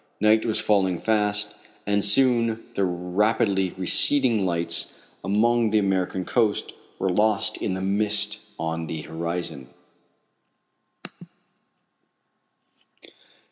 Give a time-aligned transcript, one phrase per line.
[0.19, 1.55] Night was falling fast,
[1.85, 8.39] and soon the rapidly receding lights along the American coast were lost in the mist
[8.57, 9.69] on the horizon.